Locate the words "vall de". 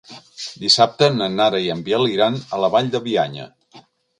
2.77-3.03